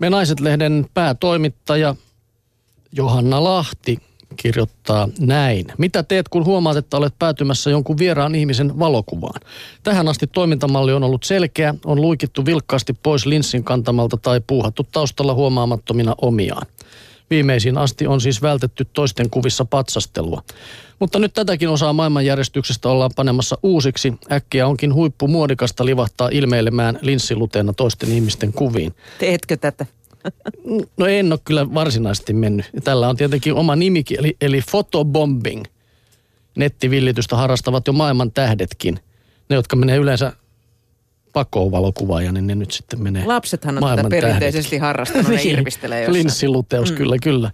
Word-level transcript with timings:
Me 0.00 0.10
Naiset-lehden 0.10 0.86
päätoimittaja 0.94 1.94
Johanna 2.92 3.44
Lahti 3.44 3.98
kirjoittaa 4.36 5.08
näin. 5.18 5.66
Mitä 5.78 6.02
teet, 6.02 6.28
kun 6.28 6.44
huomaat, 6.44 6.76
että 6.76 6.96
olet 6.96 7.14
päätymässä 7.18 7.70
jonkun 7.70 7.98
vieraan 7.98 8.34
ihmisen 8.34 8.78
valokuvaan? 8.78 9.40
Tähän 9.82 10.08
asti 10.08 10.26
toimintamalli 10.26 10.92
on 10.92 11.04
ollut 11.04 11.22
selkeä, 11.22 11.74
on 11.84 12.00
luikittu 12.00 12.46
vilkkaasti 12.46 12.92
pois 12.92 13.26
linssin 13.26 13.64
kantamalta 13.64 14.16
tai 14.16 14.40
puuhattu 14.46 14.86
taustalla 14.92 15.34
huomaamattomina 15.34 16.14
omiaan. 16.22 16.66
Viimeisin 17.30 17.78
asti 17.78 18.06
on 18.06 18.20
siis 18.20 18.42
vältetty 18.42 18.86
toisten 18.92 19.30
kuvissa 19.30 19.64
patsastelua. 19.64 20.42
Mutta 20.98 21.18
nyt 21.18 21.34
tätäkin 21.34 21.68
osaa 21.68 21.92
maailmanjärjestyksestä 21.92 22.88
ollaan 22.88 23.10
panemassa 23.16 23.58
uusiksi. 23.62 24.14
Äkkiä 24.32 24.66
onkin 24.66 24.94
huippu 24.94 25.28
muodikasta 25.28 25.84
livahtaa 25.84 26.28
ilmeilemään 26.32 26.98
linssiluteena 27.02 27.72
toisten 27.72 28.12
ihmisten 28.12 28.52
kuviin. 28.52 28.94
Teetkö 29.18 29.56
tätä? 29.56 29.86
No 30.96 31.06
en 31.06 31.32
ole 31.32 31.40
kyllä 31.44 31.74
varsinaisesti 31.74 32.32
mennyt. 32.32 32.70
Tällä 32.84 33.08
on 33.08 33.16
tietenkin 33.16 33.54
oma 33.54 33.76
nimikin, 33.76 34.18
eli, 34.18 34.36
eli 34.40 34.62
photobombing. 34.70 35.64
Nettivillitystä 36.56 37.36
harrastavat 37.36 37.86
jo 37.86 37.92
maailman 37.92 38.32
tähdetkin. 38.32 39.00
Ne, 39.48 39.56
jotka 39.56 39.76
menee 39.76 39.96
yleensä 39.96 40.32
pakoon 41.32 41.70
valokuvaajia, 41.70 42.32
niin 42.32 42.46
ne 42.46 42.54
nyt 42.54 42.70
sitten 42.70 43.02
menee 43.02 43.26
Lapsethan 43.26 43.84
on 43.84 43.96
tätä 43.96 44.08
perinteisesti 44.08 44.78
harrastanut, 44.78 45.28
ne 45.28 45.42
irvistelee 45.52 46.00
jossain. 46.00 46.14
Linssiluteus, 46.14 46.90
mm. 46.90 46.96
kyllä, 46.96 47.16
kyllä. 47.22 47.50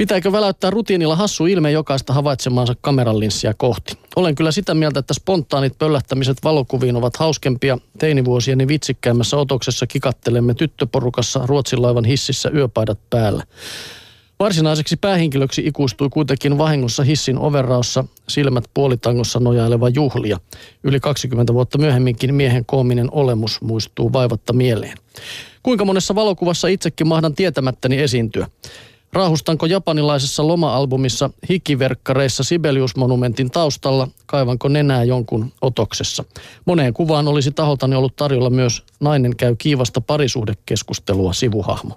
Pitääkö 0.00 0.32
väläyttää 0.32 0.70
rutiinilla 0.70 1.16
hassu 1.16 1.46
ilme 1.46 1.70
jokaista 1.70 2.12
havaitsemaansa 2.12 2.74
kameran 2.80 3.20
linssiä 3.20 3.54
kohti? 3.54 3.98
Olen 4.16 4.34
kyllä 4.34 4.52
sitä 4.52 4.74
mieltä, 4.74 5.00
että 5.00 5.14
spontaanit 5.14 5.78
pöllähtämiset 5.78 6.36
valokuviin 6.44 6.96
ovat 6.96 7.16
hauskempia. 7.16 7.78
Teinivuosieni 7.98 8.68
vitsikkäämmässä 8.68 9.36
otoksessa 9.36 9.86
kikattelemme 9.86 10.54
tyttöporukassa 10.54 11.40
Ruotsin 11.44 11.82
laivan 11.82 12.04
hississä 12.04 12.50
yöpaidat 12.54 12.98
päällä. 13.10 13.44
Varsinaiseksi 14.40 14.96
päähenkilöksi 14.96 15.66
ikuistui 15.66 16.08
kuitenkin 16.08 16.58
vahingossa 16.58 17.04
hissin 17.04 17.38
overraossa 17.38 18.04
silmät 18.28 18.64
puolitangossa 18.74 19.40
nojaileva 19.40 19.88
juhlia. 19.88 20.40
Yli 20.84 21.00
20 21.00 21.54
vuotta 21.54 21.78
myöhemminkin 21.78 22.34
miehen 22.34 22.64
koominen 22.64 23.08
olemus 23.12 23.60
muistuu 23.62 24.12
vaivatta 24.12 24.52
mieleen. 24.52 24.98
Kuinka 25.62 25.84
monessa 25.84 26.14
valokuvassa 26.14 26.68
itsekin 26.68 27.08
mahdan 27.08 27.34
tietämättäni 27.34 27.98
esiintyä? 27.98 28.48
Raahustanko 29.12 29.66
japanilaisessa 29.66 30.46
loma-albumissa 30.46 31.30
hikiverkkareissa 31.48 32.42
Sibelius-monumentin 32.42 33.50
taustalla, 33.50 34.08
kaivanko 34.26 34.68
nenää 34.68 35.04
jonkun 35.04 35.52
otoksessa? 35.62 36.24
Moneen 36.64 36.94
kuvaan 36.94 37.28
olisi 37.28 37.50
taholtani 37.50 37.96
ollut 37.96 38.16
tarjolla 38.16 38.50
myös 38.50 38.82
nainen 39.00 39.36
käy 39.36 39.56
kiivasta 39.58 40.00
parisuhdekeskustelua 40.00 41.32
sivuhahmo. 41.32 41.96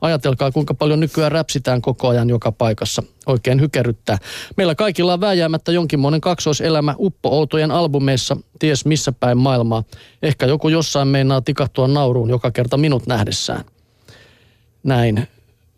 Ajatelkaa, 0.00 0.52
kuinka 0.52 0.74
paljon 0.74 1.00
nykyään 1.00 1.32
räpsitään 1.32 1.82
koko 1.82 2.08
ajan 2.08 2.28
joka 2.28 2.52
paikassa. 2.52 3.02
Oikein 3.26 3.60
hykerryttää. 3.60 4.18
Meillä 4.56 4.74
kaikilla 4.74 5.12
on 5.12 5.20
vääjäämättä 5.20 5.72
jonkinmoinen 5.72 6.20
kaksoiselämä 6.20 6.94
uppo-outojen 6.98 7.70
albumeissa, 7.70 8.36
ties 8.58 8.84
missä 8.84 9.12
päin 9.12 9.38
maailmaa. 9.38 9.84
Ehkä 10.22 10.46
joku 10.46 10.68
jossain 10.68 11.08
meinaa 11.08 11.40
tikahtua 11.40 11.88
nauruun 11.88 12.30
joka 12.30 12.50
kerta 12.50 12.76
minut 12.76 13.06
nähdessään. 13.06 13.64
Näin 14.82 15.28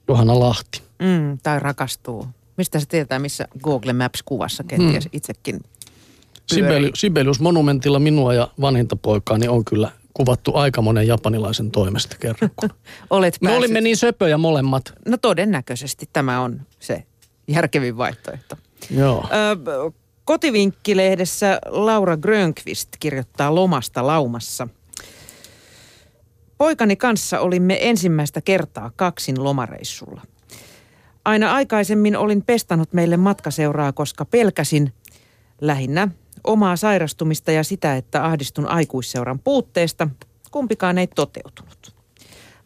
Johanna 0.08 0.40
Lahti. 0.40 0.82
Mm, 1.02 1.38
tai 1.42 1.60
rakastuu. 1.60 2.26
Mistä 2.56 2.80
se 2.80 2.86
tietää, 2.86 3.18
missä 3.18 3.48
Google 3.62 3.92
Maps-kuvassa 3.92 4.64
kenties 4.64 5.04
mm. 5.04 5.10
itsekin? 5.12 5.60
Sibeli- 6.52 6.90
Sibelius-monumentilla 6.94 7.98
minua 7.98 8.34
ja 8.34 8.48
vanhinta 8.60 8.96
poikaani 8.96 9.48
on 9.48 9.64
kyllä 9.64 9.90
kuvattu 10.14 10.54
aika 10.54 10.82
monen 10.82 11.06
japanilaisen 11.06 11.70
toimesta 11.70 12.16
kerran. 12.20 12.50
Kun 12.56 12.70
Olet 13.10 13.36
me 13.40 13.56
olimme 13.56 13.80
niin 13.80 13.96
söpöjä 13.96 14.38
molemmat. 14.38 14.92
No 15.08 15.16
todennäköisesti 15.16 16.08
tämä 16.12 16.40
on 16.40 16.60
se 16.80 17.04
järkevin 17.48 17.96
vaihtoehto. 17.96 18.56
Joo. 18.90 19.24
Ö, 19.32 19.92
Kotivinkkilehdessä 20.24 21.58
Laura 21.66 22.16
Grönqvist 22.16 22.88
kirjoittaa 23.00 23.54
lomasta 23.54 24.06
laumassa. 24.06 24.68
Poikani 26.58 26.96
kanssa 26.96 27.40
olimme 27.40 27.78
ensimmäistä 27.80 28.40
kertaa 28.40 28.90
kaksin 28.96 29.44
lomareissulla. 29.44 30.22
Aina 31.24 31.52
aikaisemmin 31.52 32.16
olin 32.16 32.42
pestanut 32.42 32.92
meille 32.92 33.16
matkaseuraa, 33.16 33.92
koska 33.92 34.24
pelkäsin 34.24 34.92
lähinnä 35.60 36.08
omaa 36.44 36.76
sairastumista 36.76 37.52
ja 37.52 37.64
sitä, 37.64 37.96
että 37.96 38.24
ahdistun 38.24 38.66
aikuisseuran 38.66 39.38
puutteesta. 39.38 40.08
Kumpikaan 40.50 40.98
ei 40.98 41.06
toteutunut. 41.06 41.94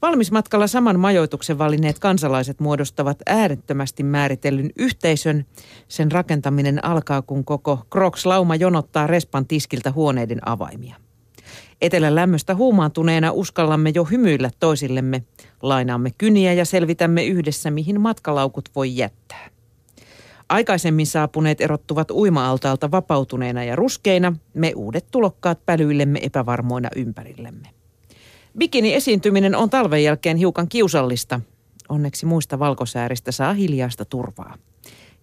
Valmismatkalla 0.03 0.67
saman 0.67 1.01
majoituksen 1.01 1.59
valinneet 1.59 1.99
kansalaiset 1.99 2.61
muodostavat 2.61 3.19
äärettömästi 3.27 4.03
määritellyn 4.03 4.71
yhteisön. 4.79 5.47
Sen 5.89 6.13
rakentaminen 6.13 6.85
alkaa, 6.85 7.23
kun 7.23 7.45
koko 7.45 7.87
Crocs-lauma 7.95 8.57
jonottaa 8.57 9.07
respan 9.07 9.47
tiskiltä 9.47 9.93
huoneiden 9.93 10.49
avaimia. 10.49 10.97
Etelän 11.81 12.15
lämmöstä 12.15 12.55
huumaantuneena 12.55 13.33
uskallamme 13.33 13.93
jo 13.95 14.05
hymyillä 14.05 14.51
toisillemme. 14.61 15.23
Lainaamme 15.63 16.11
kyniä 16.19 16.53
ja 16.53 16.65
selvitämme 16.65 17.25
yhdessä, 17.25 17.71
mihin 17.71 18.01
matkalaukut 18.01 18.69
voi 18.77 18.97
jättää. 18.97 19.54
Aikaisemmin 20.55 21.07
saapuneet 21.07 21.61
erottuvat 21.61 22.11
uima-altaalta 22.11 22.91
vapautuneena 22.91 23.65
ja 23.65 23.77
ruskeina, 23.77 24.37
me 24.55 24.73
uudet 24.77 25.07
tulokkaat 25.11 25.67
pälyillemme 25.67 26.19
epävarmoina 26.23 26.89
ympärillemme. 26.97 27.69
Bikini-esiintyminen 28.59 29.57
on 29.57 29.71
talven 29.71 30.05
jälkeen 30.05 30.37
hiukan 30.37 30.69
kiusallista. 30.69 31.41
Onneksi 31.89 32.27
muista 32.27 32.59
valkosääristä 32.59 33.33
saa 33.33 33.53
hiljaista 33.53 34.05
turvaa. 34.05 34.57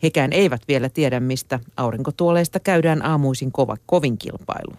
Hekään 0.03 0.33
eivät 0.33 0.61
vielä 0.67 0.89
tiedä, 0.89 1.19
mistä 1.19 1.59
aurinkotuoleista 1.77 2.59
käydään 2.59 3.05
aamuisin 3.05 3.51
kova, 3.51 3.77
kovin 3.85 4.17
kilpailu. 4.17 4.73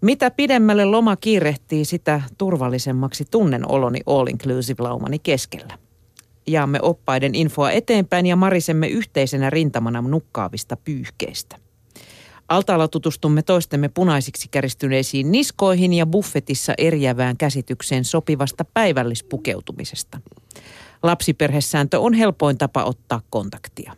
Mitä 0.00 0.30
pidemmälle 0.30 0.84
loma 0.84 1.16
kiirehtii, 1.16 1.84
sitä 1.84 2.22
turvallisemmaksi 2.38 3.24
tunnen 3.30 3.70
oloni 3.70 4.00
all-inclusive-laumani 4.06 5.18
keskellä. 5.18 5.87
Jaamme 6.48 6.78
oppaiden 6.82 7.34
infoa 7.34 7.70
eteenpäin 7.70 8.26
ja 8.26 8.36
marisemme 8.36 8.88
yhteisenä 8.88 9.50
rintamana 9.50 10.02
nukkaavista 10.02 10.76
pyyhkeistä. 10.76 11.56
Altaalla 12.48 12.88
tutustumme 12.88 13.42
toistemme 13.42 13.88
punaisiksi 13.88 14.48
käristyneisiin 14.50 15.32
niskoihin 15.32 15.92
ja 15.92 16.06
buffetissa 16.06 16.74
eriävään 16.78 17.36
käsitykseen 17.36 18.04
sopivasta 18.04 18.64
päivällispukeutumisesta. 18.64 20.20
Lapsiperhesääntö 21.02 22.00
on 22.00 22.14
helpoin 22.14 22.58
tapa 22.58 22.84
ottaa 22.84 23.22
kontaktia. 23.30 23.92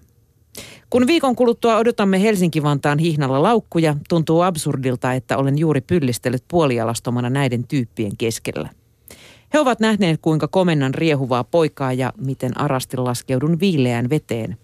Kun 0.91 1.07
viikon 1.07 1.37
kuluttua 1.37 1.77
odotamme 1.77 2.23
Helsinki-Vantaan 2.23 2.99
hihnalla 2.99 3.43
laukkuja, 3.43 3.97
tuntuu 4.09 4.41
absurdilta, 4.41 5.13
että 5.13 5.37
olen 5.37 5.59
juuri 5.59 5.81
pyllistellyt 5.81 6.45
puolialastomana 6.49 7.31
näiden 7.31 7.69
tyyppien 7.69 8.17
keskellä. 8.17 8.69
He 9.55 9.59
ovat 9.59 9.81
nähneet, 9.81 10.21
kuinka 10.23 10.49
komennan 10.49 10.95
riehuvaa 10.95 11.45
poikaa 11.45 11.93
ja 11.93 12.13
miten 12.17 12.61
arasti 12.61 12.97
laskeudun 12.97 13.61
viileään 13.61 14.11
veteen. 14.11 14.57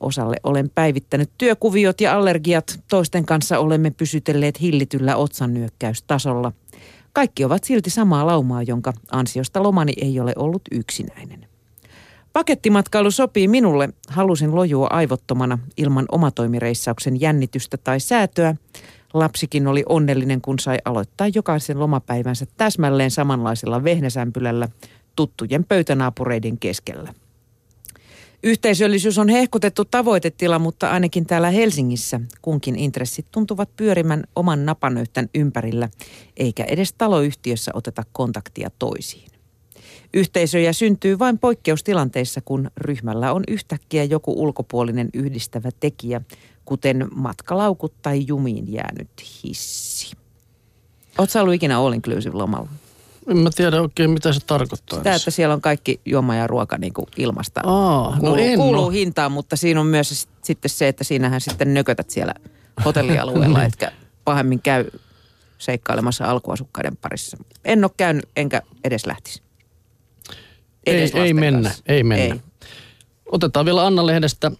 Osalle 0.00 0.36
olen 0.44 0.70
päivittänyt 0.74 1.30
työkuviot 1.38 2.00
ja 2.00 2.16
allergiat, 2.16 2.80
toisten 2.88 3.26
kanssa 3.26 3.58
olemme 3.58 3.90
pysytelleet 3.90 4.60
hillityllä 4.60 5.16
otsanyökkäystasolla. 5.16 6.52
Kaikki 7.12 7.44
ovat 7.44 7.64
silti 7.64 7.90
samaa 7.90 8.26
laumaa, 8.26 8.62
jonka 8.62 8.92
ansiosta 9.10 9.62
lomani 9.62 9.92
ei 9.96 10.20
ole 10.20 10.32
ollut 10.36 10.62
yksinäinen. 10.70 11.46
Pakettimatkailu 12.32 13.10
sopii 13.10 13.48
minulle. 13.48 13.88
Halusin 14.08 14.54
lojua 14.54 14.86
aivottomana 14.90 15.58
ilman 15.76 16.06
omatoimireissauksen 16.12 17.20
jännitystä 17.20 17.76
tai 17.76 18.00
säätöä. 18.00 18.54
Lapsikin 19.14 19.66
oli 19.66 19.82
onnellinen, 19.88 20.40
kun 20.40 20.58
sai 20.58 20.78
aloittaa 20.84 21.28
jokaisen 21.34 21.80
lomapäivänsä 21.80 22.46
täsmälleen 22.56 23.10
samanlaisella 23.10 23.84
vehnäsämpylällä 23.84 24.68
tuttujen 25.16 25.64
pöytänaapureiden 25.64 26.58
keskellä. 26.58 27.14
Yhteisöllisyys 28.42 29.18
on 29.18 29.28
hehkutettu 29.28 29.84
tavoitetila, 29.84 30.58
mutta 30.58 30.90
ainakin 30.90 31.26
täällä 31.26 31.50
Helsingissä 31.50 32.20
kunkin 32.42 32.76
intressit 32.76 33.26
tuntuvat 33.30 33.76
pyörimän 33.76 34.24
oman 34.36 34.66
napanöyhtän 34.66 35.28
ympärillä, 35.34 35.88
eikä 36.36 36.64
edes 36.64 36.92
taloyhtiössä 36.92 37.70
oteta 37.74 38.02
kontaktia 38.12 38.70
toisiin. 38.78 39.29
Yhteisöjä 40.14 40.72
syntyy 40.72 41.18
vain 41.18 41.38
poikkeustilanteissa, 41.38 42.40
kun 42.44 42.70
ryhmällä 42.76 43.32
on 43.32 43.42
yhtäkkiä 43.48 44.04
joku 44.04 44.42
ulkopuolinen 44.42 45.08
yhdistävä 45.14 45.70
tekijä, 45.80 46.20
kuten 46.64 47.08
matkalaukut 47.14 47.92
tai 48.02 48.24
jumiin 48.26 48.72
jäänyt 48.72 49.10
hissi. 49.44 50.16
Oletko 51.18 51.40
ollut 51.40 51.54
ikinä 51.54 51.78
all 51.78 51.92
inclusive 51.92 52.36
lomalla? 52.36 52.68
En 53.28 53.36
mä 53.36 53.50
tiedä 53.54 53.80
oikein, 53.80 54.10
mitä 54.10 54.32
se 54.32 54.40
tarkoittaa. 54.46 54.98
Sitä, 54.98 55.14
että 55.14 55.30
siellä 55.30 55.54
on 55.54 55.60
kaikki 55.60 56.00
juoma 56.04 56.34
ja 56.34 56.46
ruoka 56.46 56.78
niin 56.78 56.92
kuin 56.92 57.06
ilmasta. 57.16 57.60
Aa, 57.64 58.10
no 58.10 58.20
kuuluu, 58.20 58.36
en 58.36 58.58
kuuluu 58.58 58.90
hintaan, 58.90 59.32
mutta 59.32 59.56
siinä 59.56 59.80
on 59.80 59.86
myös 59.86 60.28
sitten 60.44 60.70
se, 60.70 60.88
että 60.88 61.04
siinähän 61.04 61.40
sitten 61.40 61.74
nökötät 61.74 62.10
siellä 62.10 62.34
hotellialueella, 62.84 63.64
etkä 63.70 63.92
pahemmin 64.24 64.62
käy 64.62 64.84
seikkailemassa 65.58 66.24
alkuasukkaiden 66.24 66.96
parissa. 66.96 67.36
En 67.64 67.84
ole 67.84 67.90
käynyt, 67.96 68.24
enkä 68.36 68.62
edes 68.84 69.06
lähtisi. 69.06 69.42
Edes 70.86 71.14
ei, 71.14 71.20
ei 71.20 71.34
mennä, 71.34 71.68
kanssa. 71.68 71.84
ei 71.88 72.02
mennä. 72.02 72.34
Ei. 72.34 72.40
Otetaan 73.32 73.66
vielä 73.66 73.86
Anna-lehdestä 73.86 74.50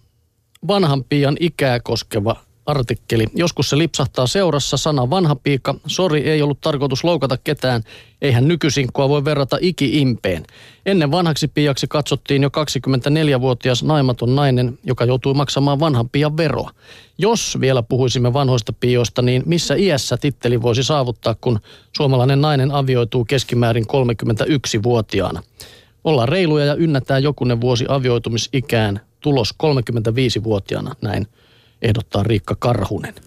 vanhan 0.67 1.03
piian 1.03 1.37
ikää 1.39 1.79
koskeva 1.79 2.35
artikkeli. 2.65 3.27
Joskus 3.35 3.69
se 3.69 3.77
lipsahtaa 3.77 4.27
seurassa 4.27 4.77
sana 4.77 5.09
vanha 5.09 5.35
piika. 5.35 5.75
Sori, 5.87 6.29
ei 6.29 6.41
ollut 6.41 6.61
tarkoitus 6.61 7.03
loukata 7.03 7.37
ketään. 7.43 7.83
Eihän 8.21 8.47
nykysinkkoa 8.47 9.09
voi 9.09 9.25
verrata 9.25 9.57
iki-impeen. 9.61 10.45
Ennen 10.85 11.11
vanhaksi 11.11 11.47
piiaksi 11.47 11.87
katsottiin 11.87 12.43
jo 12.43 12.49
24-vuotias 12.49 13.83
naimaton 13.83 14.35
nainen, 14.35 14.79
joka 14.83 15.05
joutui 15.05 15.33
maksamaan 15.33 15.79
vanhan 15.79 16.09
pian 16.09 16.37
veroa. 16.37 16.71
Jos 17.17 17.57
vielä 17.61 17.83
puhuisimme 17.83 18.33
vanhoista 18.33 18.73
piioista, 18.73 19.21
niin 19.21 19.43
missä 19.45 19.75
iässä 19.75 20.17
titteli 20.17 20.61
voisi 20.61 20.83
saavuttaa, 20.83 21.35
kun 21.41 21.59
suomalainen 21.95 22.41
nainen 22.41 22.71
avioituu 22.71 23.25
keskimäärin 23.25 23.85
31-vuotiaana? 23.85 25.43
Ollaan 26.03 26.29
reiluja 26.29 26.65
ja 26.65 26.75
ynnätään 26.75 27.23
jokunen 27.23 27.61
vuosi 27.61 27.85
avioitumisikään. 27.89 28.99
Tulos 29.19 29.55
35-vuotiaana, 29.63 30.95
näin 31.01 31.27
ehdottaa 31.81 32.23
Riikka 32.23 32.55
Karhunen. 32.59 33.13